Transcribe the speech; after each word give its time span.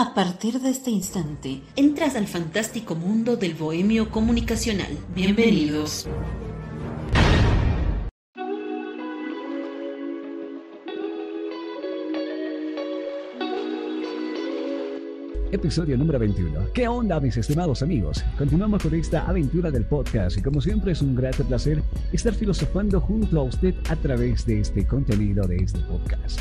A 0.00 0.14
partir 0.14 0.58
de 0.62 0.70
este 0.70 0.90
instante, 0.90 1.60
entras 1.76 2.16
al 2.16 2.26
fantástico 2.26 2.94
mundo 2.94 3.36
del 3.36 3.52
bohemio 3.52 4.10
comunicacional. 4.10 4.96
Bienvenidos. 5.14 6.08
Episodio 15.52 15.98
número 15.98 16.18
21. 16.18 16.72
¿Qué 16.72 16.88
onda 16.88 17.20
mis 17.20 17.36
estimados 17.36 17.82
amigos? 17.82 18.24
Continuamos 18.38 18.82
con 18.82 18.94
esta 18.94 19.26
aventura 19.28 19.70
del 19.70 19.84
podcast 19.84 20.38
y 20.38 20.42
como 20.42 20.62
siempre 20.62 20.92
es 20.92 21.02
un 21.02 21.14
grato 21.14 21.44
placer 21.44 21.82
estar 22.10 22.32
filosofando 22.32 23.02
junto 23.02 23.38
a 23.38 23.42
usted 23.42 23.74
a 23.90 23.96
través 23.96 24.46
de 24.46 24.60
este 24.60 24.86
contenido 24.86 25.46
de 25.46 25.56
este 25.56 25.80
podcast. 25.80 26.40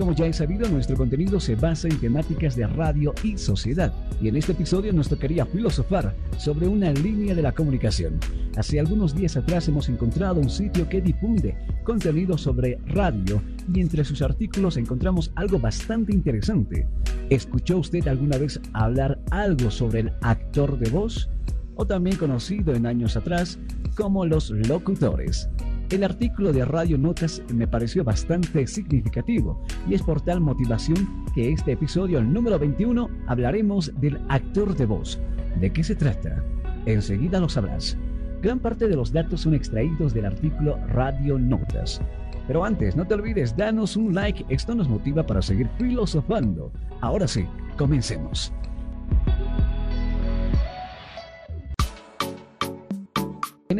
Como 0.00 0.14
ya 0.14 0.24
he 0.24 0.32
sabido, 0.32 0.66
nuestro 0.66 0.96
contenido 0.96 1.38
se 1.38 1.56
basa 1.56 1.86
en 1.86 2.00
temáticas 2.00 2.56
de 2.56 2.66
radio 2.66 3.12
y 3.22 3.36
sociedad, 3.36 3.92
y 4.18 4.28
en 4.28 4.36
este 4.36 4.52
episodio 4.52 4.94
nos 4.94 5.10
tocaría 5.10 5.44
filosofar 5.44 6.16
sobre 6.38 6.66
una 6.68 6.90
línea 6.90 7.34
de 7.34 7.42
la 7.42 7.52
comunicación. 7.52 8.18
Hace 8.56 8.80
algunos 8.80 9.14
días 9.14 9.36
atrás 9.36 9.68
hemos 9.68 9.90
encontrado 9.90 10.40
un 10.40 10.48
sitio 10.48 10.88
que 10.88 11.02
difunde 11.02 11.54
contenido 11.84 12.38
sobre 12.38 12.78
radio 12.86 13.42
y 13.74 13.82
entre 13.82 14.02
sus 14.02 14.22
artículos 14.22 14.78
encontramos 14.78 15.32
algo 15.34 15.58
bastante 15.58 16.14
interesante. 16.14 16.88
¿Escuchó 17.28 17.76
usted 17.76 18.08
alguna 18.08 18.38
vez 18.38 18.58
hablar 18.72 19.20
algo 19.30 19.70
sobre 19.70 20.00
el 20.00 20.12
actor 20.22 20.78
de 20.78 20.88
voz? 20.88 21.28
O 21.76 21.86
también 21.86 22.16
conocido 22.16 22.74
en 22.74 22.86
años 22.86 23.18
atrás 23.18 23.58
como 23.96 24.24
los 24.24 24.48
locutores. 24.48 25.50
El 25.90 26.04
artículo 26.04 26.52
de 26.52 26.64
Radio 26.64 26.96
Notas 26.96 27.42
me 27.52 27.66
pareció 27.66 28.04
bastante 28.04 28.64
significativo 28.68 29.60
y 29.88 29.94
es 29.94 30.02
por 30.02 30.20
tal 30.20 30.40
motivación 30.40 31.24
que 31.34 31.50
este 31.50 31.72
episodio 31.72 32.22
número 32.22 32.60
21 32.60 33.10
hablaremos 33.26 33.90
del 34.00 34.20
actor 34.28 34.76
de 34.76 34.86
voz. 34.86 35.18
¿De 35.58 35.72
qué 35.72 35.82
se 35.82 35.96
trata? 35.96 36.44
Enseguida 36.86 37.40
lo 37.40 37.48
sabrás. 37.48 37.96
Gran 38.40 38.60
parte 38.60 38.86
de 38.86 38.94
los 38.94 39.12
datos 39.12 39.40
son 39.40 39.52
extraídos 39.52 40.14
del 40.14 40.26
artículo 40.26 40.78
Radio 40.86 41.40
Notas. 41.40 42.00
Pero 42.46 42.64
antes, 42.64 42.94
no 42.94 43.04
te 43.04 43.14
olvides, 43.14 43.56
danos 43.56 43.96
un 43.96 44.14
like, 44.14 44.46
esto 44.48 44.76
nos 44.76 44.88
motiva 44.88 45.26
para 45.26 45.42
seguir 45.42 45.68
filosofando. 45.76 46.70
Ahora 47.00 47.26
sí, 47.26 47.44
comencemos. 47.76 48.52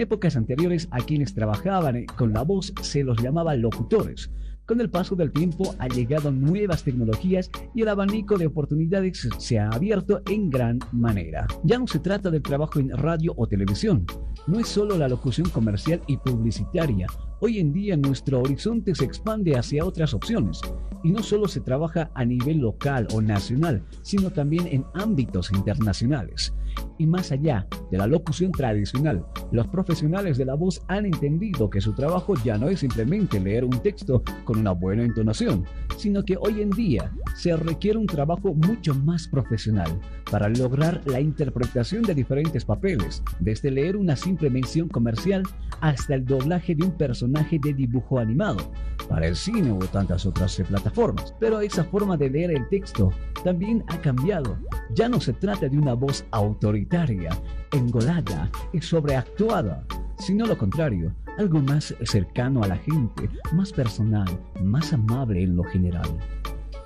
Épocas 0.01 0.35
anteriores 0.35 0.89
a 0.93 1.01
quienes 1.01 1.35
trabajaban 1.35 2.07
con 2.17 2.33
la 2.33 2.41
voz 2.43 2.73
se 2.81 3.05
los 3.05 3.23
llamaba 3.23 3.55
locutores. 3.55 4.31
Con 4.65 4.81
el 4.81 4.89
paso 4.89 5.15
del 5.15 5.31
tiempo 5.31 5.75
han 5.79 5.91
llegado 5.91 6.33
nuevas 6.33 6.85
tecnologías 6.85 7.51
y 7.75 7.83
el 7.83 7.89
abanico 7.89 8.39
de 8.39 8.47
oportunidades 8.47 9.29
se 9.37 9.59
ha 9.59 9.69
abierto 9.69 10.23
en 10.31 10.49
gran 10.49 10.79
manera. 10.91 11.47
Ya 11.65 11.79
no 11.79 11.87
se 11.87 11.99
trata 11.99 12.31
del 12.31 12.41
trabajo 12.41 12.81
en 12.81 12.97
radio 12.97 13.35
o 13.37 13.47
televisión, 13.47 14.07
no 14.47 14.59
es 14.59 14.69
solo 14.69 14.97
la 14.97 15.07
locución 15.07 15.51
comercial 15.51 16.01
y 16.07 16.17
publicitaria. 16.17 17.07
Hoy 17.43 17.59
en 17.59 17.73
día 17.73 17.97
nuestro 17.97 18.43
horizonte 18.43 18.95
se 18.95 19.07
expande 19.07 19.57
hacia 19.57 19.87
otras 19.87 20.13
opciones 20.13 20.61
y 21.03 21.11
no 21.11 21.23
solo 21.23 21.49
se 21.49 21.63
trabaja 21.63 22.11
a 22.15 22.23
nivel 22.27 22.59
local 22.59 23.09
o 23.15 23.23
nacional, 23.23 23.83
sino 24.03 24.31
también 24.31 24.67
en 24.67 24.85
ámbitos 24.93 25.51
internacionales. 25.51 26.53
Y 26.99 27.07
más 27.07 27.33
allá 27.33 27.67
de 27.91 27.97
la 27.97 28.07
locución 28.07 28.53
tradicional, 28.53 29.25
los 29.53 29.67
profesionales 29.69 30.37
de 30.37 30.45
la 30.45 30.55
voz 30.55 30.83
han 30.87 31.07
entendido 31.07 31.71
que 31.71 31.81
su 31.81 31.95
trabajo 31.95 32.35
ya 32.45 32.59
no 32.59 32.69
es 32.69 32.81
simplemente 32.81 33.41
leer 33.41 33.65
un 33.65 33.81
texto 33.81 34.23
con 34.45 34.59
una 34.59 34.73
buena 34.73 35.05
entonación, 35.05 35.65
sino 35.97 36.23
que 36.23 36.37
hoy 36.37 36.61
en 36.61 36.69
día 36.69 37.11
se 37.35 37.57
requiere 37.57 37.99
un 37.99 38.07
trabajo 38.07 38.53
mucho 38.53 38.95
más 38.95 39.27
profesional 39.27 39.99
para 40.31 40.51
lograr 40.51 41.01
la 41.07 41.21
interpretación 41.21 42.03
de 42.03 42.15
diferentes 42.15 42.67
papeles, 42.67 43.23
desde 43.41 43.71
leer 43.71 43.97
una 43.97 44.15
simple 44.15 44.51
mención 44.51 44.89
comercial 44.89 45.43
hasta 45.81 46.15
el 46.15 46.27
doblaje 46.27 46.75
de 46.75 46.85
un 46.85 46.93
personaje 46.93 47.30
de 47.33 47.73
dibujo 47.73 48.19
animado, 48.19 48.59
para 49.09 49.27
el 49.27 49.37
cine 49.37 49.71
o 49.71 49.79
tantas 49.79 50.27
otras 50.27 50.61
plataformas. 50.69 51.35
Pero 51.39 51.61
esa 51.61 51.85
forma 51.85 52.17
de 52.17 52.31
leer 52.31 52.51
el 52.51 52.69
texto 52.69 53.11
también 53.45 53.85
ha 53.89 54.01
cambiado. 54.01 54.57
Ya 54.95 55.09
no 55.09 55.21
se 55.21 55.33
trata 55.33 55.69
de 55.69 55.79
una 55.79 55.95
voz 55.95 56.25
autoritaria, 56.31 57.31
engolada 57.73 58.51
y 58.73 58.81
sobreactuada, 58.81 59.85
sino 60.19 60.47
lo 60.47 60.59
contrario, 60.59 61.13
algo 61.39 61.61
más 61.61 61.95
cercano 62.05 62.63
a 62.63 62.69
la 62.69 62.77
gente, 62.77 63.29
más 63.53 63.73
personal, 63.73 64.29
más 64.63 64.93
amable 64.93 65.43
en 65.43 65.57
lo 65.57 65.65
general. 65.65 66.09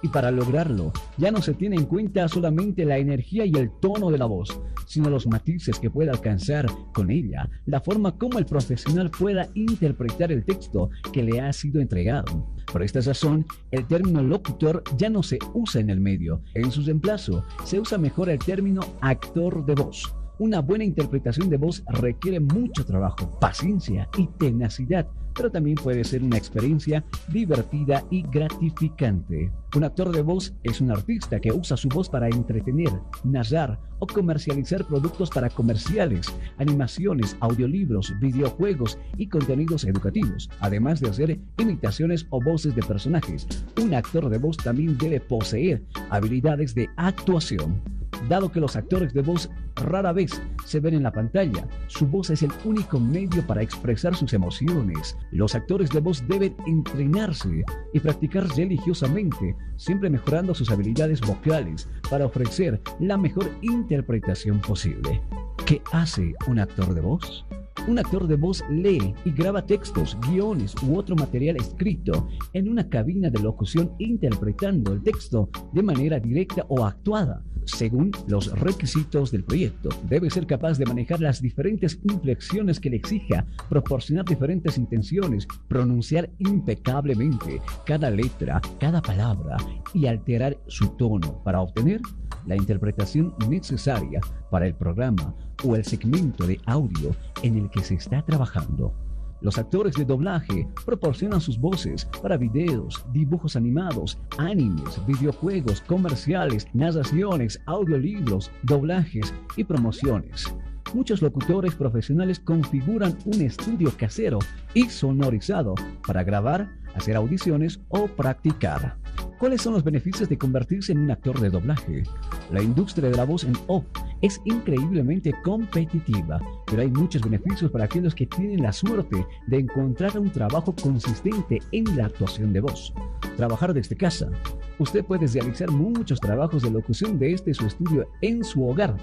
Y 0.04 0.08
para 0.08 0.30
lograrlo, 0.30 0.92
ya 1.16 1.30
no 1.30 1.40
se 1.40 1.54
tiene 1.54 1.76
en 1.76 1.86
cuenta 1.86 2.28
solamente 2.28 2.84
la 2.84 2.98
energía 2.98 3.46
y 3.46 3.52
el 3.56 3.70
tono 3.80 4.10
de 4.10 4.18
la 4.18 4.26
voz, 4.26 4.60
sino 4.84 5.08
los 5.08 5.26
matices 5.26 5.80
que 5.80 5.88
pueda 5.88 6.12
alcanzar 6.12 6.66
con 6.92 7.10
ella, 7.10 7.48
la 7.64 7.80
forma 7.80 8.18
como 8.18 8.38
el 8.38 8.44
profesional 8.44 9.10
pueda 9.10 9.48
interpretar 9.54 10.30
el 10.30 10.44
texto 10.44 10.90
que 11.10 11.22
le 11.22 11.40
ha 11.40 11.50
sido 11.54 11.80
entregado. 11.80 12.46
Por 12.70 12.82
esta 12.82 13.00
razón, 13.00 13.46
el 13.70 13.86
término 13.86 14.22
locutor 14.22 14.84
ya 14.98 15.08
no 15.08 15.22
se 15.22 15.38
usa 15.54 15.80
en 15.80 15.88
el 15.88 16.00
medio. 16.00 16.42
En 16.52 16.70
su 16.70 16.82
reemplazo, 16.82 17.42
se 17.64 17.80
usa 17.80 17.96
mejor 17.96 18.28
el 18.28 18.38
término 18.38 18.82
actor 19.00 19.64
de 19.64 19.74
voz. 19.74 20.14
Una 20.38 20.60
buena 20.60 20.84
interpretación 20.84 21.48
de 21.48 21.56
voz 21.56 21.84
requiere 21.86 22.40
mucho 22.40 22.84
trabajo, 22.84 23.38
paciencia 23.38 24.08
y 24.18 24.26
tenacidad 24.26 25.06
pero 25.34 25.50
también 25.50 25.76
puede 25.76 26.04
ser 26.04 26.22
una 26.22 26.36
experiencia 26.36 27.04
divertida 27.28 28.04
y 28.10 28.22
gratificante. 28.22 29.50
Un 29.76 29.84
actor 29.84 30.12
de 30.12 30.22
voz 30.22 30.54
es 30.62 30.80
un 30.80 30.90
artista 30.90 31.40
que 31.40 31.52
usa 31.52 31.76
su 31.76 31.88
voz 31.88 32.08
para 32.08 32.28
entretener, 32.28 32.90
narrar 33.24 33.80
o 33.98 34.06
comercializar 34.06 34.86
productos 34.86 35.30
para 35.30 35.50
comerciales, 35.50 36.32
animaciones, 36.58 37.36
audiolibros, 37.40 38.12
videojuegos 38.20 38.98
y 39.16 39.28
contenidos 39.28 39.84
educativos, 39.84 40.48
además 40.60 41.00
de 41.00 41.10
hacer 41.10 41.40
imitaciones 41.58 42.26
o 42.30 42.40
voces 42.40 42.74
de 42.74 42.82
personajes. 42.82 43.46
Un 43.82 43.94
actor 43.94 44.28
de 44.28 44.38
voz 44.38 44.56
también 44.56 44.96
debe 44.98 45.20
poseer 45.20 45.82
habilidades 46.10 46.74
de 46.74 46.88
actuación. 46.96 47.82
Dado 48.28 48.50
que 48.50 48.60
los 48.60 48.76
actores 48.76 49.12
de 49.12 49.22
voz 49.22 49.50
rara 49.76 50.12
vez 50.12 50.40
se 50.64 50.80
ven 50.80 50.94
en 50.94 51.02
la 51.02 51.12
pantalla, 51.12 51.66
su 51.88 52.06
voz 52.06 52.30
es 52.30 52.42
el 52.42 52.50
único 52.64 52.98
medio 52.98 53.46
para 53.46 53.62
expresar 53.62 54.14
sus 54.14 54.32
emociones. 54.32 55.16
Los 55.30 55.54
actores 55.54 55.90
de 55.90 56.00
voz 56.00 56.26
deben 56.26 56.56
entrenarse 56.66 57.64
y 57.92 58.00
practicar 58.00 58.48
religiosamente, 58.56 59.56
siempre 59.76 60.08
mejorando 60.08 60.54
sus 60.54 60.70
habilidades 60.70 61.20
vocales 61.20 61.88
para 62.08 62.26
ofrecer 62.26 62.80
la 62.98 63.16
mejor 63.16 63.50
interpretación 63.60 64.60
posible. 64.60 65.20
¿Qué 65.66 65.82
hace 65.92 66.34
un 66.46 66.58
actor 66.58 66.94
de 66.94 67.00
voz? 67.00 67.44
Un 67.86 67.98
actor 67.98 68.26
de 68.26 68.36
voz 68.36 68.64
lee 68.70 69.14
y 69.26 69.30
graba 69.30 69.66
textos, 69.66 70.16
guiones 70.26 70.74
u 70.82 70.96
otro 70.96 71.14
material 71.16 71.56
escrito 71.56 72.28
en 72.54 72.70
una 72.70 72.88
cabina 72.88 73.28
de 73.28 73.40
locución 73.40 73.92
interpretando 73.98 74.94
el 74.94 75.02
texto 75.02 75.50
de 75.72 75.82
manera 75.82 76.18
directa 76.18 76.64
o 76.68 76.84
actuada 76.84 77.42
según 77.66 78.10
los 78.26 78.52
requisitos 78.60 79.30
del 79.30 79.44
proyecto. 79.44 79.88
Debe 80.08 80.30
ser 80.30 80.46
capaz 80.46 80.78
de 80.78 80.86
manejar 80.86 81.20
las 81.20 81.40
diferentes 81.40 81.98
inflexiones 82.04 82.80
que 82.80 82.90
le 82.90 82.96
exija, 82.96 83.46
proporcionar 83.68 84.24
diferentes 84.24 84.78
intenciones, 84.78 85.46
pronunciar 85.68 86.30
impecablemente 86.38 87.60
cada 87.86 88.10
letra, 88.10 88.60
cada 88.78 89.00
palabra 89.00 89.56
y 89.92 90.06
alterar 90.06 90.58
su 90.66 90.88
tono 90.88 91.42
para 91.42 91.60
obtener 91.60 92.00
la 92.46 92.56
interpretación 92.56 93.34
necesaria 93.48 94.20
para 94.50 94.66
el 94.66 94.74
programa 94.74 95.34
o 95.64 95.76
el 95.76 95.84
segmento 95.84 96.46
de 96.46 96.60
audio 96.66 97.14
en 97.42 97.56
el 97.56 97.70
que 97.70 97.82
se 97.82 97.94
está 97.94 98.22
trabajando. 98.22 98.94
Los 99.40 99.58
actores 99.58 99.94
de 99.94 100.06
doblaje 100.06 100.66
proporcionan 100.86 101.40
sus 101.40 101.58
voces 101.58 102.06
para 102.22 102.38
videos, 102.38 103.04
dibujos 103.12 103.56
animados, 103.56 104.18
animes, 104.38 104.98
videojuegos, 105.06 105.82
comerciales, 105.82 106.66
narraciones, 106.72 107.60
audiolibros, 107.66 108.50
doblajes 108.62 109.34
y 109.56 109.64
promociones. 109.64 110.50
Muchos 110.94 111.20
locutores 111.20 111.74
profesionales 111.74 112.40
configuran 112.40 113.18
un 113.26 113.42
estudio 113.42 113.92
casero 113.98 114.38
y 114.72 114.84
sonorizado 114.84 115.74
para 116.06 116.24
grabar, 116.24 116.70
hacer 116.94 117.16
audiciones 117.16 117.80
o 117.88 118.06
practicar. 118.06 119.03
¿Cuáles 119.38 119.62
son 119.62 119.74
los 119.74 119.82
beneficios 119.82 120.28
de 120.28 120.38
convertirse 120.38 120.92
en 120.92 120.98
un 120.98 121.10
actor 121.10 121.40
de 121.40 121.50
doblaje? 121.50 122.04
La 122.52 122.62
industria 122.62 123.10
de 123.10 123.16
la 123.16 123.24
voz 123.24 123.44
en 123.44 123.54
off 123.66 123.84
es 124.22 124.40
increíblemente 124.44 125.34
competitiva, 125.42 126.40
pero 126.66 126.82
hay 126.82 126.90
muchos 126.90 127.22
beneficios 127.22 127.70
para 127.70 127.84
aquellos 127.84 128.14
que 128.14 128.26
tienen 128.26 128.62
la 128.62 128.72
suerte 128.72 129.26
de 129.48 129.58
encontrar 129.58 130.18
un 130.18 130.30
trabajo 130.30 130.74
consistente 130.80 131.60
en 131.72 131.96
la 131.96 132.06
actuación 132.06 132.52
de 132.52 132.60
voz. 132.60 132.94
Trabajar 133.36 133.74
desde 133.74 133.96
casa. 133.96 134.30
Usted 134.78 135.04
puede 135.04 135.26
realizar 135.26 135.70
muchos 135.70 136.20
trabajos 136.20 136.62
de 136.62 136.70
locución 136.70 137.18
de 137.18 137.32
este 137.32 137.54
su 137.54 137.66
estudio 137.66 138.06
en 138.20 138.44
su 138.44 138.66
hogar, 138.66 138.96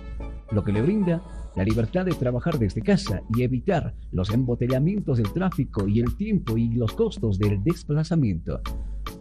lo 0.52 0.64
que 0.64 0.72
le 0.72 0.82
brinda 0.82 1.22
la 1.56 1.66
libertad 1.66 2.06
de 2.06 2.14
trabajar 2.14 2.58
desde 2.58 2.82
casa 2.82 3.22
y 3.36 3.44
evitar 3.44 3.94
los 4.12 4.30
embotellamientos 4.30 5.18
del 5.18 5.34
tráfico 5.34 5.88
y 5.88 6.00
el 6.00 6.16
tiempo 6.16 6.58
y 6.58 6.70
los 6.70 6.94
costos 6.94 7.38
del 7.38 7.62
desplazamiento. 7.62 8.62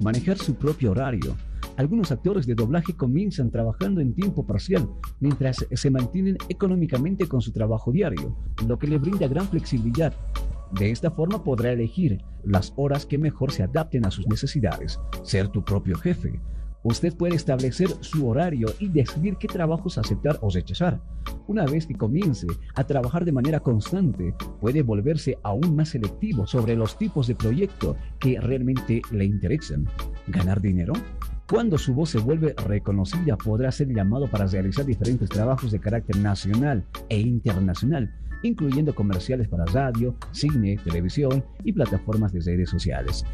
Manejar 0.01 0.39
su 0.39 0.55
propio 0.55 0.93
horario. 0.93 1.37
Algunos 1.77 2.13
actores 2.13 2.47
de 2.47 2.55
doblaje 2.55 2.95
comienzan 2.95 3.51
trabajando 3.51 4.01
en 4.01 4.15
tiempo 4.15 4.47
parcial 4.47 4.89
mientras 5.21 5.65
se 5.73 5.91
mantienen 5.91 6.37
económicamente 6.49 7.27
con 7.27 7.41
su 7.41 7.53
trabajo 7.53 7.93
diario, 7.93 8.37
lo 8.67 8.79
que 8.79 8.87
le 8.87 8.99
brinda 8.99 9.29
gran 9.29 9.49
flexibilidad. 9.49 10.15
De 10.73 10.91
esta 10.91 11.11
forma 11.11 11.43
podrá 11.43 11.73
elegir 11.73 12.23
las 12.45 12.73
horas 12.77 13.07
que 13.07 13.19
mejor 13.19 13.51
se 13.53 13.63
adapten 13.63 14.07
a 14.07 14.11
sus 14.11 14.27
necesidades, 14.29 15.01
ser 15.23 15.49
tu 15.49 15.65
propio 15.65 15.97
jefe. 15.97 16.41
Usted 16.83 17.15
puede 17.15 17.37
establecer 17.37 17.89
su 18.01 18.27
horario 18.27 18.69
y 18.79 18.89
decidir 18.89 19.37
qué 19.37 19.47
trabajos 19.47 19.99
aceptar 19.99 20.39
o 20.41 20.49
rechazar. 20.49 21.01
Una 21.47 21.67
vez 21.67 21.87
que 21.87 21.95
comience 21.95 22.47
a 22.75 22.85
trabajar 22.85 23.25
de 23.25 23.33
manera 23.33 23.61
constante, 23.61 24.35
puede 24.61 24.83
volverse 24.83 25.37
aún 25.43 25.77
más 25.77 25.91
selectivo 25.91 26.47
sobre 26.47 26.77
los 26.77 26.97
tipos 26.97 27.27
de 27.27 27.35
proyecto 27.35 27.97
que 28.19 28.41
realmente 28.41 29.03
le 29.11 29.27
interesan. 29.27 29.87
¿Ganar 30.27 30.61
dinero? 30.63 30.95
Cuando 31.51 31.77
su 31.77 31.93
voz 31.93 32.11
se 32.11 32.19
vuelve 32.19 32.55
reconocida, 32.67 33.37
podrá 33.37 33.71
ser 33.73 33.89
llamado 33.89 34.29
para 34.29 34.47
realizar 34.47 34.87
diferentes 34.87 35.29
trabajos 35.29 35.73
de 35.73 35.81
carácter 35.81 36.17
nacional 36.17 36.87
e 37.09 37.21
internacional, 37.21 38.15
incluyendo 38.43 38.95
comerciales 38.95 39.49
para 39.49 39.67
radio, 39.67 40.15
cine, 40.31 40.79
televisión 40.83 41.45
y 41.65 41.73
plataformas 41.73 42.33
de 42.33 42.41
redes 42.41 42.71
sociales. 42.71 43.27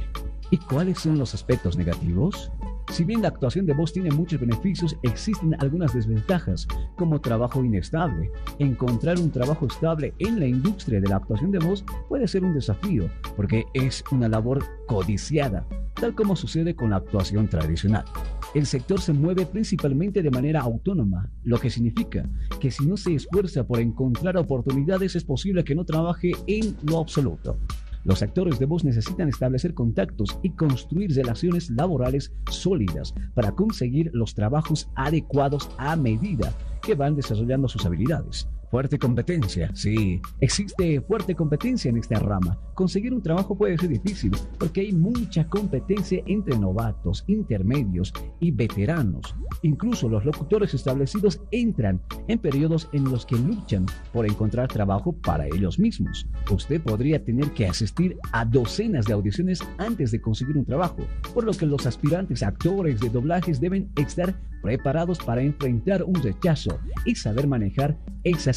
¿Y 0.50 0.56
cuáles 0.56 0.98
son 0.98 1.18
los 1.18 1.34
aspectos 1.34 1.76
negativos? 1.76 2.50
Si 2.92 3.04
bien 3.04 3.20
la 3.20 3.28
actuación 3.28 3.66
de 3.66 3.74
voz 3.74 3.92
tiene 3.92 4.10
muchos 4.10 4.40
beneficios, 4.40 4.96
existen 5.02 5.54
algunas 5.58 5.92
desventajas, 5.92 6.66
como 6.96 7.20
trabajo 7.20 7.64
inestable. 7.64 8.30
Encontrar 8.58 9.18
un 9.18 9.30
trabajo 9.30 9.66
estable 9.66 10.14
en 10.18 10.40
la 10.40 10.46
industria 10.46 11.00
de 11.00 11.08
la 11.08 11.16
actuación 11.16 11.50
de 11.50 11.58
voz 11.58 11.84
puede 12.08 12.28
ser 12.28 12.44
un 12.44 12.54
desafío, 12.54 13.10
porque 13.36 13.64
es 13.74 14.02
una 14.12 14.28
labor 14.28 14.64
codiciada, 14.86 15.66
tal 15.94 16.14
como 16.14 16.36
sucede 16.36 16.74
con 16.74 16.90
la 16.90 16.96
actuación 16.96 17.48
tradicional. 17.48 18.04
El 18.54 18.66
sector 18.66 19.00
se 19.00 19.12
mueve 19.12 19.44
principalmente 19.44 20.22
de 20.22 20.30
manera 20.30 20.60
autónoma, 20.60 21.28
lo 21.42 21.58
que 21.58 21.70
significa 21.70 22.28
que 22.60 22.70
si 22.70 22.86
no 22.86 22.96
se 22.96 23.14
esfuerza 23.14 23.66
por 23.66 23.80
encontrar 23.80 24.36
oportunidades 24.36 25.16
es 25.16 25.24
posible 25.24 25.64
que 25.64 25.74
no 25.74 25.84
trabaje 25.84 26.32
en 26.46 26.76
lo 26.84 26.98
absoluto. 26.98 27.58
Los 28.06 28.22
actores 28.22 28.60
de 28.60 28.66
voz 28.66 28.84
necesitan 28.84 29.28
establecer 29.28 29.74
contactos 29.74 30.38
y 30.44 30.50
construir 30.50 31.12
relaciones 31.12 31.70
laborales 31.70 32.32
sólidas 32.48 33.12
para 33.34 33.50
conseguir 33.50 34.12
los 34.14 34.32
trabajos 34.32 34.88
adecuados 34.94 35.68
a 35.76 35.96
medida 35.96 36.54
que 36.82 36.94
van 36.94 37.16
desarrollando 37.16 37.66
sus 37.66 37.84
habilidades. 37.84 38.48
Fuerte 38.76 38.98
competencia, 38.98 39.70
sí. 39.72 40.20
Existe 40.38 41.00
fuerte 41.00 41.34
competencia 41.34 41.88
en 41.88 41.96
esta 41.96 42.18
rama. 42.18 42.58
Conseguir 42.74 43.14
un 43.14 43.22
trabajo 43.22 43.56
puede 43.56 43.78
ser 43.78 43.88
difícil 43.88 44.32
porque 44.58 44.82
hay 44.82 44.92
mucha 44.92 45.48
competencia 45.48 46.22
entre 46.26 46.58
novatos, 46.58 47.24
intermedios 47.26 48.12
y 48.38 48.50
veteranos. 48.50 49.34
Incluso 49.62 50.10
los 50.10 50.26
locutores 50.26 50.74
establecidos 50.74 51.40
entran 51.52 52.02
en 52.28 52.38
periodos 52.38 52.90
en 52.92 53.04
los 53.04 53.24
que 53.24 53.38
luchan 53.38 53.86
por 54.12 54.26
encontrar 54.26 54.68
trabajo 54.68 55.14
para 55.22 55.46
ellos 55.46 55.78
mismos. 55.78 56.26
Usted 56.50 56.82
podría 56.82 57.24
tener 57.24 57.52
que 57.52 57.68
asistir 57.68 58.18
a 58.32 58.44
docenas 58.44 59.06
de 59.06 59.14
audiciones 59.14 59.60
antes 59.78 60.10
de 60.10 60.20
conseguir 60.20 60.58
un 60.58 60.66
trabajo, 60.66 60.98
por 61.32 61.44
lo 61.44 61.52
que 61.52 61.64
los 61.64 61.86
aspirantes 61.86 62.42
actores 62.42 63.00
de 63.00 63.08
doblajes 63.08 63.58
deben 63.58 63.90
estar 63.96 64.38
preparados 64.66 65.18
para 65.18 65.42
enfrentar 65.42 66.02
un 66.02 66.16
rechazo 66.16 66.80
y 67.04 67.14
saber 67.14 67.46
manejar 67.46 67.96
esa 68.24 68.52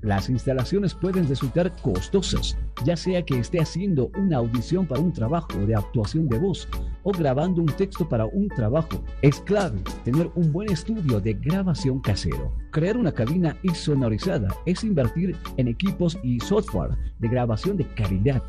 Las 0.00 0.28
instalaciones 0.28 0.94
pueden 0.94 1.28
resultar 1.28 1.74
costosas, 1.82 2.56
ya 2.84 2.96
sea 2.96 3.22
que 3.22 3.38
esté 3.38 3.60
haciendo 3.60 4.10
una 4.16 4.38
audición 4.38 4.86
para 4.86 5.00
un 5.00 5.12
trabajo 5.12 5.58
de 5.66 5.74
actuación 5.74 6.28
de 6.28 6.38
voz 6.38 6.68
o 7.02 7.12
grabando 7.12 7.62
un 7.62 7.68
texto 7.68 8.08
para 8.08 8.26
un 8.26 8.48
trabajo. 8.48 9.02
Es 9.22 9.40
clave 9.40 9.80
tener 10.04 10.30
un 10.34 10.52
buen 10.52 10.70
estudio 10.70 11.20
de 11.20 11.34
grabación 11.34 12.00
casero. 12.00 12.52
Crear 12.70 12.96
una 12.96 13.12
cabina 13.12 13.56
sonorizada 13.74 14.48
es 14.66 14.84
invertir 14.84 15.36
en 15.56 15.68
equipos 15.68 16.18
y 16.22 16.38
software 16.40 16.96
de 17.18 17.28
grabación 17.28 17.76
de 17.76 17.86
calidad. 17.94 18.42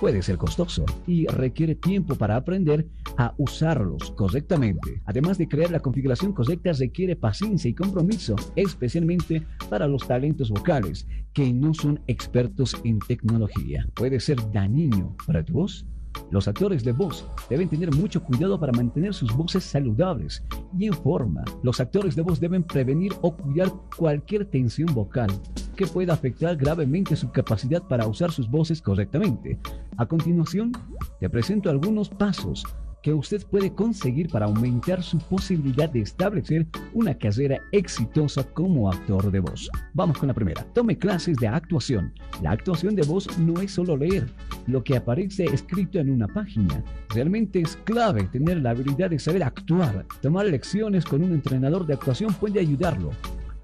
Puede 0.00 0.22
ser 0.22 0.36
costoso 0.36 0.84
y 1.06 1.26
requiere 1.26 1.74
tiempo 1.74 2.14
para 2.16 2.36
aprender 2.36 2.86
a 3.16 3.32
usarlos 3.38 4.10
correctamente. 4.12 5.00
Además 5.04 5.38
de 5.38 5.48
crear 5.48 5.70
la 5.70 5.80
configuración 5.80 6.32
correcta, 6.32 6.72
requiere 6.72 7.16
paciencia 7.16 7.68
y 7.70 7.74
compromiso, 7.74 8.34
especialmente 8.56 9.46
para 9.70 9.86
los 9.86 10.06
talentos 10.06 10.50
vocales 10.50 11.06
que 11.32 11.52
no 11.52 11.74
son 11.74 12.00
expertos 12.06 12.76
en 12.84 12.98
tecnología. 12.98 13.86
Puede 13.94 14.20
ser 14.20 14.38
dañino 14.52 15.16
para 15.26 15.44
tu 15.44 15.54
voz 15.54 15.86
los 16.30 16.48
actores 16.48 16.84
de 16.84 16.92
voz 16.92 17.26
deben 17.48 17.68
tener 17.68 17.94
mucho 17.94 18.22
cuidado 18.22 18.58
para 18.58 18.72
mantener 18.72 19.14
sus 19.14 19.34
voces 19.34 19.64
saludables 19.64 20.42
y 20.78 20.86
en 20.86 20.92
forma. 20.92 21.44
Los 21.62 21.80
actores 21.80 22.16
de 22.16 22.22
voz 22.22 22.40
deben 22.40 22.62
prevenir 22.62 23.12
o 23.22 23.36
cuidar 23.36 23.72
cualquier 23.96 24.44
tensión 24.46 24.92
vocal 24.94 25.30
que 25.74 25.86
pueda 25.86 26.14
afectar 26.14 26.56
gravemente 26.56 27.16
su 27.16 27.30
capacidad 27.30 27.82
para 27.82 28.06
usar 28.06 28.30
sus 28.30 28.50
voces 28.50 28.80
correctamente. 28.80 29.58
A 29.96 30.06
continuación, 30.06 30.72
te 31.20 31.28
presento 31.28 31.70
algunos 31.70 32.08
pasos 32.08 32.64
que 33.04 33.12
usted 33.12 33.44
puede 33.46 33.74
conseguir 33.74 34.30
para 34.30 34.46
aumentar 34.46 35.02
su 35.02 35.18
posibilidad 35.18 35.90
de 35.90 36.00
establecer 36.00 36.66
una 36.94 37.12
carrera 37.12 37.60
exitosa 37.70 38.42
como 38.54 38.90
actor 38.90 39.30
de 39.30 39.40
voz. 39.40 39.68
Vamos 39.92 40.16
con 40.16 40.28
la 40.28 40.34
primera. 40.34 40.64
Tome 40.72 40.96
clases 40.96 41.36
de 41.36 41.46
actuación. 41.46 42.14
La 42.40 42.52
actuación 42.52 42.96
de 42.96 43.02
voz 43.02 43.38
no 43.38 43.60
es 43.60 43.72
solo 43.72 43.94
leer 43.94 44.32
lo 44.66 44.82
que 44.82 44.96
aparece 44.96 45.44
escrito 45.44 45.98
en 45.98 46.10
una 46.10 46.28
página. 46.28 46.82
Realmente 47.10 47.60
es 47.60 47.76
clave 47.84 48.24
tener 48.32 48.62
la 48.62 48.70
habilidad 48.70 49.10
de 49.10 49.18
saber 49.18 49.42
actuar. 49.42 50.06
Tomar 50.22 50.46
lecciones 50.46 51.04
con 51.04 51.22
un 51.22 51.32
entrenador 51.32 51.86
de 51.86 51.92
actuación 51.92 52.32
puede 52.32 52.58
ayudarlo 52.58 53.10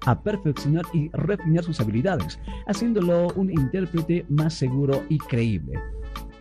a 0.05 0.21
perfeccionar 0.21 0.83
y 0.93 1.09
refinar 1.09 1.63
sus 1.63 1.79
habilidades, 1.79 2.39
haciéndolo 2.67 3.27
un 3.35 3.49
intérprete 3.49 4.25
más 4.29 4.53
seguro 4.53 5.03
y 5.09 5.17
creíble. 5.17 5.79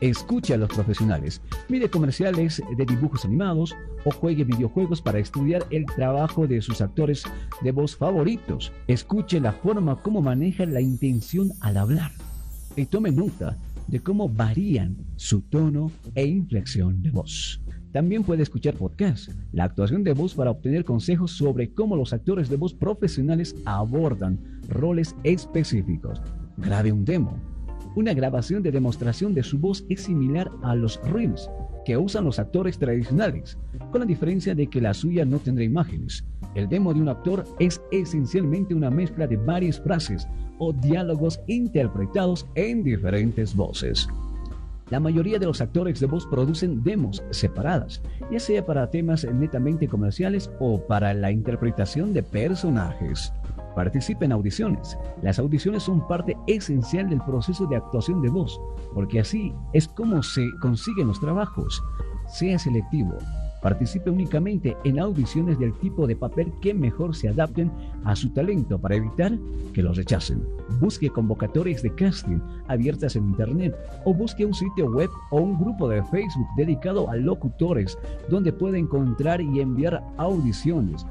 Escuche 0.01 0.55
a 0.55 0.57
los 0.57 0.71
profesionales, 0.71 1.43
mire 1.69 1.91
comerciales 1.91 2.63
de 2.75 2.87
dibujos 2.87 3.27
animados 3.27 3.77
o 4.05 4.11
juegue 4.11 4.45
videojuegos 4.45 5.03
para 5.03 5.19
estudiar 5.19 5.67
el 5.71 5.85
trabajo 5.85 6.47
de 6.47 6.63
sus 6.63 6.81
actores 6.81 7.25
de 7.61 7.71
voz 7.71 7.97
favoritos. 7.97 8.73
Escuche 8.87 9.41
la 9.41 9.53
forma 9.53 10.01
como 10.03 10.23
manejan 10.23 10.73
la 10.73 10.81
intención 10.81 11.53
al 11.61 11.77
hablar 11.77 12.13
y 12.77 12.87
tome 12.87 13.13
nota 13.13 13.59
de 13.89 14.01
cómo 14.01 14.29
varían 14.29 14.97
su 15.17 15.43
tono 15.43 15.91
e 16.15 16.25
inflexión 16.25 17.03
de 17.03 17.11
voz. 17.11 17.61
También 17.93 18.23
puede 18.23 18.43
escuchar 18.43 18.75
podcasts, 18.75 19.35
la 19.53 19.65
actuación 19.65 20.05
de 20.05 20.13
voz 20.13 20.35
para 20.35 20.51
obtener 20.51 20.85
consejos 20.85 21.33
sobre 21.33 21.73
cómo 21.73 21.97
los 21.97 22.13
actores 22.13 22.49
de 22.49 22.57
voz 22.57 22.75
profesionales 22.75 23.55
abordan 23.65 24.39
roles 24.69 25.17
específicos. 25.25 26.23
Grabe 26.57 26.93
un 26.93 27.05
demo 27.05 27.39
una 27.97 28.15
grabación 28.15 28.63
de 28.63 28.71
demostración 28.71 29.35
de 29.35 29.43
su 29.43 29.59
voz 29.59 29.85
es 29.89 30.03
similar 30.03 30.51
a 30.63 30.77
los 30.77 31.01
reels 31.11 31.51
que 31.85 31.97
usan 31.97 32.25
los 32.25 32.39
actores 32.39 32.79
tradicionales, 32.79 33.59
con 33.91 34.01
la 34.01 34.07
diferencia 34.07 34.55
de 34.55 34.69
que 34.69 34.81
la 34.81 34.95
suya 34.95 35.25
no 35.25 35.39
tendrá 35.39 35.65
imágenes. 35.65 36.25
El 36.55 36.69
demo 36.69 36.95
de 36.95 37.01
un 37.01 37.09
actor 37.09 37.45
es 37.59 37.81
esencialmente 37.91 38.75
una 38.75 38.91
mezcla 38.91 39.27
de 39.27 39.37
varias 39.37 39.81
frases 39.81 40.29
o 40.59 40.73
diálogos 40.73 41.41
interpretados 41.47 42.47
en 42.55 42.85
diferentes 42.85 43.57
voces. 43.57 44.07
La 44.91 44.99
mayoría 44.99 45.39
de 45.39 45.47
los 45.47 45.61
actores 45.61 46.01
de 46.01 46.07
voz 46.07 46.27
producen 46.27 46.83
demos 46.83 47.23
separadas, 47.31 48.03
ya 48.31 48.41
sea 48.41 48.67
para 48.67 48.91
temas 48.91 49.25
netamente 49.25 49.87
comerciales 49.87 50.51
o 50.59 50.85
para 50.85 51.15
la 51.15 51.31
interpretación 51.31 52.13
de 52.13 52.25
personajes. 52.25 53.33
Participe 53.77 54.25
en 54.25 54.33
audiciones. 54.33 54.99
Las 55.23 55.39
audiciones 55.39 55.85
son 55.85 56.07
parte 56.09 56.37
esencial 56.49 57.09
del 57.09 57.23
proceso 57.23 57.67
de 57.67 57.77
actuación 57.77 58.21
de 58.21 58.31
voz, 58.31 58.61
porque 58.93 59.21
así 59.21 59.55
es 59.73 59.87
como 59.87 60.25
se 60.25 60.45
consiguen 60.61 61.07
los 61.07 61.21
trabajos. 61.21 61.81
Sea 62.27 62.59
selectivo. 62.59 63.17
Participe 63.63 64.11
únicamente 64.11 64.77
en 64.85 64.99
audiciones 64.99 65.59
del 65.59 65.75
tipo 65.79 66.07
de 66.07 66.17
papel 66.17 66.53
que 66.63 66.73
mejor 66.73 67.15
se 67.15 67.29
adapten 67.29 67.71
a 68.05 68.17
su 68.17 68.31
talento 68.31 68.79
para 68.79 68.97
evitar 68.97 69.33
que 69.75 69.83
los 69.83 69.97
rechacen. 69.97 70.43
Busque 70.81 71.11
convocatorias 71.11 71.83
de 71.83 71.95
casting 71.95 72.41
abiertas 72.69 73.17
en 73.17 73.25
Internet 73.25 73.77
o 74.05 74.15
busque 74.15 74.47
un 74.47 74.55
sitio 74.55 74.91
web 74.91 75.11
o 75.31 75.41
un 75.41 75.59
grupo 75.59 75.89
de 75.89 76.03
Facebook 76.05 76.49
dedicado 76.57 77.11
a 77.11 77.17
locutores 77.17 77.99
donde 78.29 78.53
pueda 78.53 78.79
encontrar 78.79 79.41
y 79.41 79.61
enviar 79.61 80.03
audiciones. 80.17 81.07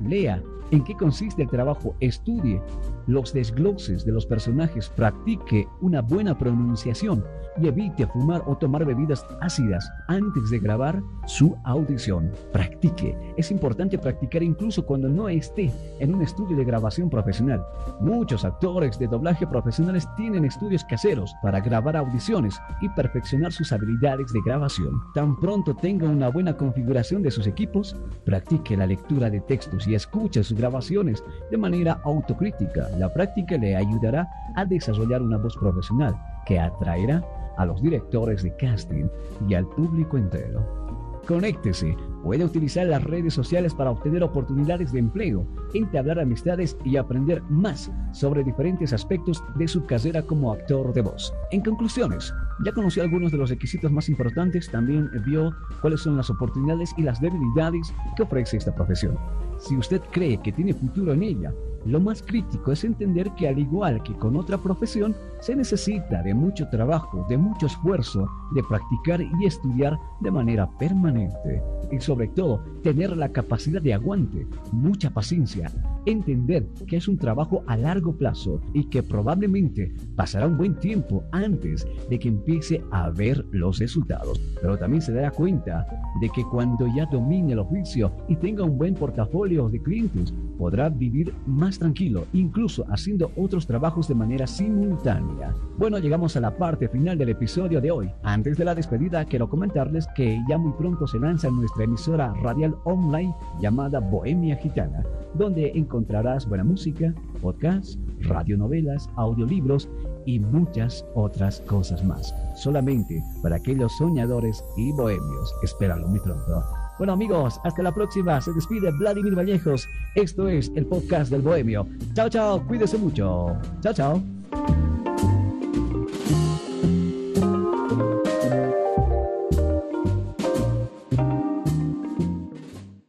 Lea 0.00 0.42
en 0.70 0.84
qué 0.84 0.94
consiste 0.94 1.42
el 1.42 1.48
trabajo, 1.48 1.94
estudie 2.00 2.60
los 3.06 3.32
desgloses 3.32 4.04
de 4.04 4.12
los 4.12 4.26
personajes, 4.26 4.88
practique 4.88 5.68
una 5.80 6.00
buena 6.02 6.36
pronunciación 6.36 7.24
y 7.60 7.68
evite 7.68 8.06
fumar 8.06 8.42
o 8.46 8.56
tomar 8.56 8.84
bebidas 8.84 9.24
ácidas 9.40 9.88
antes 10.08 10.50
de 10.50 10.58
grabar 10.58 11.02
su 11.26 11.56
audición. 11.64 12.32
Practique. 12.52 13.16
Es 13.36 13.50
importante 13.50 13.98
practicar 13.98 14.42
incluso 14.42 14.84
cuando 14.84 15.08
no 15.08 15.28
esté 15.28 15.70
en 16.00 16.14
un 16.14 16.22
estudio 16.22 16.56
de 16.56 16.64
grabación 16.64 17.08
profesional. 17.08 17.64
Muchos 18.00 18.44
actores 18.44 18.98
de 18.98 19.06
doblaje 19.06 19.46
profesionales 19.46 20.08
tienen 20.16 20.44
estudios 20.44 20.84
caseros 20.84 21.34
para 21.42 21.60
grabar 21.60 21.96
audiciones 21.96 22.58
y 22.80 22.88
perfeccionar 22.90 23.52
sus 23.52 23.72
habilidades 23.72 24.32
de 24.32 24.40
grabación. 24.44 25.00
Tan 25.14 25.36
pronto 25.36 25.74
tenga 25.74 26.08
una 26.08 26.28
buena 26.28 26.56
configuración 26.56 27.22
de 27.22 27.30
sus 27.30 27.46
equipos, 27.46 27.96
practique 28.24 28.76
la 28.76 28.86
lectura 28.86 29.30
de 29.30 29.40
textos 29.40 29.86
y 29.86 29.94
escuche 29.94 30.42
sus 30.42 30.53
grabaciones 30.54 31.22
de 31.50 31.56
manera 31.56 32.00
autocrítica. 32.04 32.88
La 32.98 33.12
práctica 33.12 33.56
le 33.56 33.76
ayudará 33.76 34.28
a 34.54 34.64
desarrollar 34.64 35.22
una 35.22 35.38
voz 35.38 35.56
profesional 35.56 36.14
que 36.46 36.58
atraerá 36.58 37.24
a 37.56 37.66
los 37.66 37.82
directores 37.82 38.42
de 38.42 38.54
casting 38.56 39.06
y 39.48 39.54
al 39.54 39.66
público 39.66 40.16
entero. 40.16 40.84
Conéctese. 41.26 41.96
Puede 42.22 42.44
utilizar 42.44 42.86
las 42.86 43.02
redes 43.02 43.32
sociales 43.32 43.74
para 43.74 43.90
obtener 43.90 44.22
oportunidades 44.22 44.92
de 44.92 44.98
empleo, 44.98 45.46
entablar 45.72 46.18
amistades 46.18 46.76
y 46.84 46.96
aprender 46.96 47.42
más 47.48 47.90
sobre 48.12 48.44
diferentes 48.44 48.92
aspectos 48.92 49.42
de 49.56 49.68
su 49.68 49.84
carrera 49.86 50.22
como 50.22 50.52
actor 50.52 50.92
de 50.92 51.02
voz. 51.02 51.32
En 51.50 51.62
conclusiones, 51.62 52.32
ya 52.64 52.72
conoció 52.72 53.02
algunos 53.02 53.32
de 53.32 53.38
los 53.38 53.50
requisitos 53.50 53.90
más 53.90 54.08
importantes, 54.08 54.70
también 54.70 55.10
vio 55.26 55.50
cuáles 55.80 56.00
son 56.00 56.16
las 56.16 56.30
oportunidades 56.30 56.92
y 56.96 57.02
las 57.02 57.20
debilidades 57.20 57.92
que 58.16 58.22
ofrece 58.22 58.58
esta 58.58 58.74
profesión. 58.74 59.18
Si 59.64 59.78
usted 59.78 60.02
cree 60.10 60.36
que 60.42 60.52
tiene 60.52 60.74
futuro 60.74 61.14
en 61.14 61.22
ella, 61.22 61.50
lo 61.86 61.98
más 61.98 62.22
crítico 62.22 62.70
es 62.70 62.84
entender 62.84 63.30
que 63.30 63.48
al 63.48 63.58
igual 63.58 64.02
que 64.02 64.12
con 64.12 64.36
otra 64.36 64.58
profesión, 64.58 65.16
se 65.40 65.56
necesita 65.56 66.22
de 66.22 66.34
mucho 66.34 66.68
trabajo, 66.68 67.24
de 67.30 67.38
mucho 67.38 67.64
esfuerzo, 67.64 68.28
de 68.54 68.62
practicar 68.62 69.22
y 69.22 69.46
estudiar 69.46 69.98
de 70.20 70.30
manera 70.30 70.68
permanente. 70.78 71.62
Y 71.90 71.98
sobre 71.98 72.28
todo, 72.28 72.62
tener 72.82 73.16
la 73.16 73.30
capacidad 73.30 73.80
de 73.80 73.94
aguante, 73.94 74.46
mucha 74.70 75.08
paciencia, 75.08 75.70
entender 76.06 76.66
que 76.86 76.96
es 76.96 77.08
un 77.08 77.16
trabajo 77.16 77.62
a 77.66 77.76
largo 77.76 78.16
plazo 78.16 78.60
y 78.72 78.84
que 78.84 79.02
probablemente 79.02 79.94
pasará 80.16 80.46
un 80.46 80.56
buen 80.56 80.74
tiempo 80.76 81.24
antes 81.32 81.86
de 82.08 82.18
que 82.18 82.28
empiece 82.28 82.82
a 82.90 83.10
ver 83.10 83.44
los 83.50 83.78
resultados. 83.78 84.40
Pero 84.60 84.78
también 84.78 85.02
se 85.02 85.12
dará 85.12 85.30
cuenta 85.30 85.86
de 86.20 86.28
que 86.30 86.44
cuando 86.44 86.86
ya 86.86 87.06
domine 87.06 87.52
el 87.52 87.58
oficio 87.58 88.12
y 88.28 88.36
tenga 88.36 88.64
un 88.64 88.78
buen 88.78 88.94
portafolio 88.94 89.68
de 89.68 89.82
clientes, 89.82 90.32
podrá 90.58 90.88
vivir 90.88 91.32
más 91.46 91.78
tranquilo, 91.78 92.26
incluso 92.32 92.84
haciendo 92.88 93.30
otros 93.36 93.66
trabajos 93.66 94.08
de 94.08 94.14
manera 94.14 94.46
simultánea. 94.46 95.54
Bueno, 95.78 95.98
llegamos 95.98 96.36
a 96.36 96.40
la 96.40 96.56
parte 96.56 96.88
final 96.88 97.18
del 97.18 97.30
episodio 97.30 97.80
de 97.80 97.90
hoy. 97.90 98.10
Antes 98.22 98.56
de 98.56 98.64
la 98.64 98.74
despedida, 98.74 99.24
quiero 99.24 99.48
comentarles 99.48 100.06
que 100.14 100.40
ya 100.48 100.58
muy 100.58 100.72
pronto 100.72 101.06
se 101.06 101.18
lanza 101.18 101.50
nuestra 101.50 101.84
emisora 101.84 102.32
radial 102.42 102.74
online 102.84 103.34
llamada 103.60 104.00
Bohemia 104.00 104.56
Gitana, 104.56 105.04
donde 105.34 105.72
encontrarás 105.94 106.48
buena 106.48 106.64
música, 106.64 107.14
podcasts, 107.40 107.96
radionovelas, 108.22 109.08
audiolibros 109.14 109.88
y 110.26 110.40
muchas 110.40 111.04
otras 111.14 111.60
cosas 111.60 112.04
más. 112.04 112.34
Solamente 112.56 113.22
para 113.42 113.56
aquellos 113.56 113.96
soñadores 113.96 114.64
y 114.76 114.90
bohemios. 114.92 115.54
Espéralo 115.62 116.08
muy 116.08 116.18
pronto. 116.18 116.64
Bueno 116.98 117.12
amigos, 117.12 117.60
hasta 117.62 117.82
la 117.82 117.92
próxima. 117.92 118.40
Se 118.40 118.52
despide 118.52 118.90
Vladimir 118.90 119.36
Vallejos. 119.36 119.86
Esto 120.16 120.48
es 120.48 120.72
el 120.74 120.86
podcast 120.86 121.30
del 121.30 121.42
Bohemio. 121.42 121.86
Chao, 122.14 122.28
chao. 122.28 122.66
Cuídese 122.66 122.98
mucho. 122.98 123.56
Chao, 123.80 123.92
chao. 123.92 124.22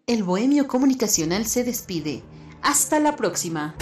El 0.05 0.23
Bohemio 0.23 0.67
Comunicacional 0.67 1.45
se 1.45 1.63
despide. 1.63 2.23
Hasta 2.65 2.99
la 2.99 3.15
próxima. 3.15 3.75